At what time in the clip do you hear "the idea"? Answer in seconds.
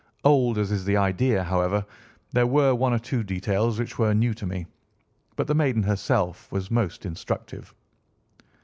0.85-1.43